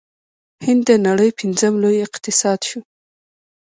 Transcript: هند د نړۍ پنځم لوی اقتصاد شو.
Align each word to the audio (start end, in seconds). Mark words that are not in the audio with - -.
هند 0.65 0.81
د 0.89 0.91
نړۍ 1.07 1.29
پنځم 1.39 1.73
لوی 1.83 1.97
اقتصاد 2.07 2.59
شو. 2.69 2.79